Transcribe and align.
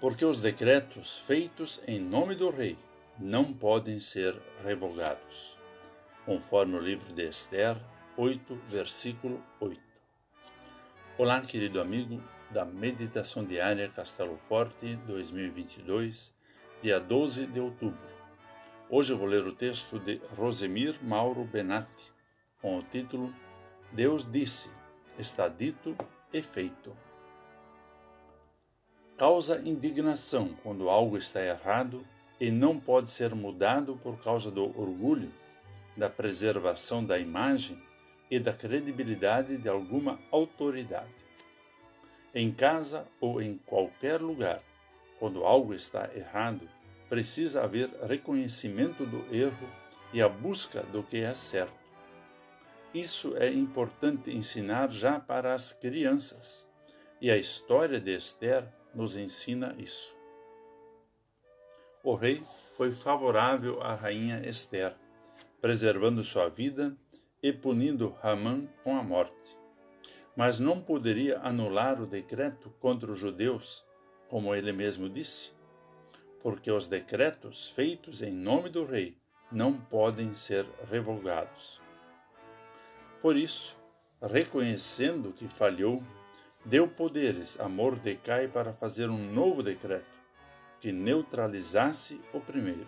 porque 0.00 0.24
os 0.24 0.40
decretos 0.40 1.18
feitos 1.18 1.80
em 1.86 1.98
nome 1.98 2.34
do 2.34 2.50
rei 2.50 2.78
não 3.18 3.52
podem 3.52 3.98
ser 3.98 4.36
revogados, 4.64 5.58
conforme 6.24 6.76
o 6.76 6.80
livro 6.80 7.12
de 7.12 7.28
Esther 7.28 7.76
8, 8.16 8.54
versículo 8.66 9.42
8. 9.58 9.80
Olá, 11.16 11.40
querido 11.40 11.80
amigo 11.80 12.22
da 12.50 12.64
Meditação 12.64 13.44
Diária 13.44 13.88
Castelo 13.88 14.36
Forte 14.36 14.94
2022, 15.04 16.32
dia 16.80 17.00
12 17.00 17.46
de 17.46 17.58
outubro. 17.58 18.18
Hoje 18.88 19.12
eu 19.12 19.18
vou 19.18 19.26
ler 19.26 19.44
o 19.44 19.54
texto 19.54 19.98
de 19.98 20.20
Rosemir 20.36 20.96
Mauro 21.02 21.44
Benatti, 21.44 22.12
com 22.62 22.78
o 22.78 22.82
título 22.84 23.34
Deus 23.90 24.30
disse, 24.30 24.70
está 25.18 25.48
dito 25.48 25.96
e 26.32 26.40
feito 26.40 26.96
causa 29.18 29.60
indignação 29.64 30.54
quando 30.62 30.88
algo 30.88 31.18
está 31.18 31.42
errado 31.44 32.06
e 32.40 32.52
não 32.52 32.78
pode 32.78 33.10
ser 33.10 33.34
mudado 33.34 33.98
por 34.00 34.16
causa 34.22 34.48
do 34.48 34.62
orgulho, 34.80 35.32
da 35.96 36.08
preservação 36.08 37.04
da 37.04 37.18
imagem 37.18 37.82
e 38.30 38.38
da 38.38 38.52
credibilidade 38.52 39.56
de 39.56 39.68
alguma 39.68 40.20
autoridade. 40.30 41.10
Em 42.32 42.52
casa 42.52 43.08
ou 43.20 43.42
em 43.42 43.58
qualquer 43.66 44.20
lugar, 44.20 44.62
quando 45.18 45.44
algo 45.44 45.74
está 45.74 46.08
errado, 46.14 46.68
precisa 47.08 47.64
haver 47.64 47.90
reconhecimento 48.06 49.04
do 49.04 49.24
erro 49.34 49.68
e 50.12 50.22
a 50.22 50.28
busca 50.28 50.82
do 50.84 51.02
que 51.02 51.16
é 51.16 51.34
certo. 51.34 51.74
Isso 52.94 53.36
é 53.36 53.52
importante 53.52 54.30
ensinar 54.30 54.92
já 54.92 55.18
para 55.18 55.54
as 55.54 55.72
crianças. 55.72 56.64
E 57.20 57.32
a 57.32 57.36
história 57.36 57.98
de 58.00 58.14
Esther 58.14 58.77
nos 58.94 59.16
ensina 59.16 59.74
isso. 59.78 60.16
O 62.02 62.14
rei 62.14 62.42
foi 62.76 62.92
favorável 62.92 63.82
à 63.82 63.94
rainha 63.94 64.48
Esther, 64.48 64.94
preservando 65.60 66.22
sua 66.22 66.48
vida 66.48 66.96
e 67.42 67.52
punindo 67.52 68.16
Ramã 68.22 68.66
com 68.82 68.96
a 68.96 69.02
morte. 69.02 69.58
Mas 70.36 70.60
não 70.60 70.80
poderia 70.80 71.40
anular 71.40 72.00
o 72.00 72.06
decreto 72.06 72.70
contra 72.78 73.10
os 73.10 73.18
judeus, 73.18 73.84
como 74.28 74.54
ele 74.54 74.72
mesmo 74.72 75.08
disse, 75.08 75.52
porque 76.40 76.70
os 76.70 76.86
decretos 76.86 77.70
feitos 77.70 78.22
em 78.22 78.32
nome 78.32 78.68
do 78.68 78.84
rei 78.84 79.16
não 79.50 79.80
podem 79.80 80.34
ser 80.34 80.66
revogados. 80.88 81.80
Por 83.20 83.36
isso, 83.36 83.76
reconhecendo 84.22 85.32
que 85.32 85.48
falhou 85.48 86.02
deu 86.68 86.86
poderes 86.86 87.58
a 87.58 87.66
Mordecai 87.66 88.46
para 88.46 88.74
fazer 88.74 89.08
um 89.08 89.32
novo 89.32 89.62
decreto 89.62 90.18
que 90.78 90.92
neutralizasse 90.92 92.20
o 92.32 92.40
primeiro. 92.40 92.86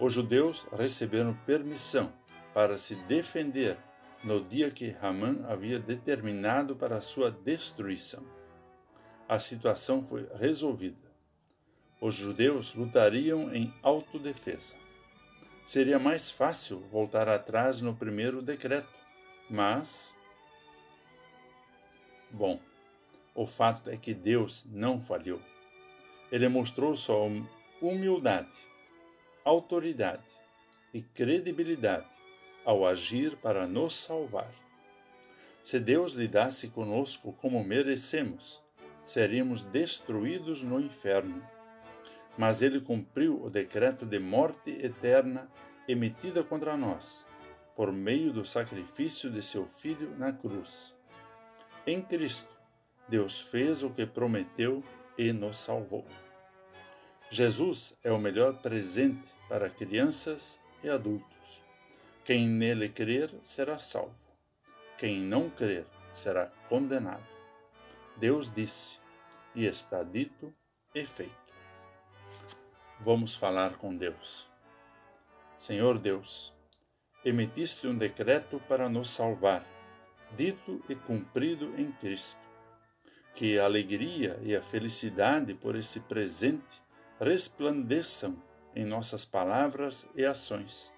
Os 0.00 0.12
judeus 0.12 0.66
receberam 0.76 1.34
permissão 1.46 2.12
para 2.52 2.78
se 2.78 2.96
defender 3.06 3.78
no 4.24 4.42
dia 4.42 4.70
que 4.70 4.90
Ramã 4.90 5.44
havia 5.48 5.78
determinado 5.78 6.74
para 6.74 7.00
sua 7.00 7.30
destruição. 7.30 8.24
A 9.28 9.38
situação 9.38 10.02
foi 10.02 10.28
resolvida. 10.34 11.12
Os 12.00 12.14
judeus 12.14 12.74
lutariam 12.74 13.54
em 13.54 13.72
autodefesa. 13.82 14.74
Seria 15.64 15.98
mais 15.98 16.28
fácil 16.28 16.80
voltar 16.90 17.28
atrás 17.28 17.80
no 17.80 17.94
primeiro 17.94 18.42
decreto, 18.42 18.92
mas 19.48 20.12
Bom, 22.32 22.58
o 23.34 23.46
fato 23.46 23.90
é 23.90 23.96
que 23.96 24.14
Deus 24.14 24.64
não 24.70 24.98
falhou. 24.98 25.40
Ele 26.30 26.48
mostrou 26.48 26.96
sua 26.96 27.28
humildade, 27.80 28.50
autoridade 29.44 30.24
e 30.94 31.02
credibilidade 31.02 32.06
ao 32.64 32.86
agir 32.86 33.36
para 33.36 33.66
nos 33.66 33.94
salvar. 33.94 34.50
Se 35.62 35.78
Deus 35.78 36.12
lidasse 36.12 36.68
conosco 36.68 37.34
como 37.34 37.62
merecemos, 37.62 38.62
seríamos 39.04 39.62
destruídos 39.62 40.62
no 40.62 40.80
inferno. 40.80 41.46
Mas 42.38 42.62
ele 42.62 42.80
cumpriu 42.80 43.42
o 43.44 43.50
decreto 43.50 44.06
de 44.06 44.18
morte 44.18 44.70
eterna 44.70 45.50
emitida 45.86 46.42
contra 46.42 46.78
nós, 46.78 47.26
por 47.76 47.92
meio 47.92 48.32
do 48.32 48.44
sacrifício 48.44 49.30
de 49.30 49.42
seu 49.42 49.66
Filho 49.66 50.16
na 50.16 50.32
cruz. 50.32 50.94
Em 51.84 52.00
Cristo, 52.00 52.48
Deus 53.08 53.40
fez 53.40 53.82
o 53.82 53.90
que 53.90 54.06
prometeu 54.06 54.84
e 55.18 55.32
nos 55.32 55.58
salvou. 55.58 56.06
Jesus 57.28 57.92
é 58.04 58.12
o 58.12 58.18
melhor 58.18 58.60
presente 58.62 59.34
para 59.48 59.68
crianças 59.68 60.60
e 60.84 60.88
adultos. 60.88 61.60
Quem 62.24 62.48
nele 62.48 62.88
crer 62.88 63.34
será 63.42 63.80
salvo. 63.80 64.28
Quem 64.96 65.20
não 65.20 65.50
crer 65.50 65.84
será 66.12 66.52
condenado. 66.68 67.26
Deus 68.16 68.48
disse, 68.54 69.00
e 69.52 69.66
está 69.66 70.04
dito 70.04 70.54
e 70.94 71.04
feito. 71.04 71.34
Vamos 73.00 73.34
falar 73.34 73.76
com 73.76 73.96
Deus. 73.96 74.48
Senhor 75.58 75.98
Deus, 75.98 76.52
emitiste 77.24 77.88
um 77.88 77.98
decreto 77.98 78.60
para 78.68 78.88
nos 78.88 79.10
salvar 79.10 79.71
dito 80.36 80.82
e 80.88 80.94
cumprido 80.94 81.74
em 81.78 81.90
Cristo. 81.92 82.38
Que 83.34 83.58
a 83.58 83.64
alegria 83.64 84.38
e 84.42 84.54
a 84.54 84.62
felicidade 84.62 85.54
por 85.54 85.74
esse 85.76 86.00
presente 86.00 86.82
resplandeçam 87.18 88.36
em 88.74 88.84
nossas 88.84 89.24
palavras 89.24 90.06
e 90.14 90.24
ações, 90.24 90.92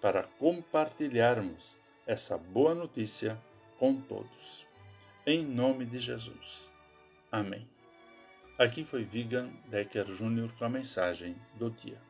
para 0.00 0.24
compartilharmos 0.38 1.76
essa 2.06 2.36
boa 2.36 2.74
notícia 2.74 3.40
com 3.78 4.00
todos. 4.00 4.66
Em 5.26 5.44
nome 5.44 5.84
de 5.84 5.98
Jesus. 5.98 6.70
Amém. 7.30 7.68
Aqui 8.58 8.84
foi 8.84 9.04
Vigan 9.04 9.50
Decker 9.68 10.04
Jr. 10.04 10.52
com 10.58 10.64
a 10.64 10.68
mensagem 10.68 11.36
do 11.54 11.70
dia. 11.70 12.09